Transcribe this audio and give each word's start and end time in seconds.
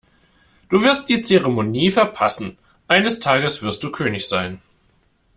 Du 0.69 0.83
wirst 0.83 1.09
die 1.09 1.21
Zeremonie 1.21 1.91
verpassen. 1.91 2.57
Eines 2.87 3.19
Tages 3.19 3.61
wirst 3.61 3.83
du 3.83 3.91
König 3.91 4.27
sein. 4.27 4.59